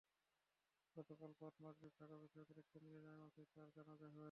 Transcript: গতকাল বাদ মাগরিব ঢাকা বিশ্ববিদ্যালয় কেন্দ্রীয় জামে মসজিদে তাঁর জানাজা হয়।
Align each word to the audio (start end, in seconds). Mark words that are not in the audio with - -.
গতকাল 0.97 1.31
বাদ 1.39 1.53
মাগরিব 1.63 1.93
ঢাকা 1.99 2.15
বিশ্ববিদ্যালয় 2.23 2.67
কেন্দ্রীয় 2.71 3.01
জামে 3.01 3.19
মসজিদে 3.21 3.51
তাঁর 3.53 3.67
জানাজা 3.77 4.07
হয়। 4.07 4.19